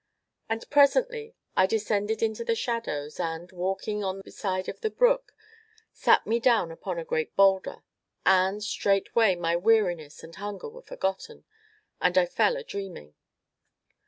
And, 0.49 0.67
presently, 0.71 1.35
I 1.55 1.67
descended 1.67 2.23
into 2.23 2.43
the 2.43 2.55
shadows, 2.55 3.19
and, 3.19 3.51
walking 3.51 4.03
on 4.03 4.21
beside 4.21 4.65
the 4.65 4.89
brook, 4.89 5.31
sat 5.93 6.25
me 6.25 6.39
down 6.39 6.71
upon 6.71 6.97
a 6.97 7.05
great 7.05 7.35
boulder; 7.35 7.83
and, 8.25 8.63
straightway, 8.63 9.35
my 9.35 9.55
weariness 9.55 10.23
and 10.23 10.35
hunger 10.35 10.69
were 10.69 10.81
forgotten, 10.81 11.45
and 12.01 12.17
I 12.17 12.25
fell 12.25 12.57
a 12.57 12.63
dreaming. 12.63 13.13